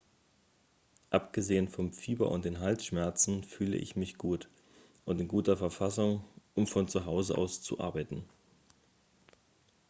[1.11, 4.49] """abgesehen vom fieber und den halsschmerzen fühle ich mich gut
[5.05, 6.23] und in guter verfassung
[6.55, 8.23] um von zuhause aus zu arbeiten.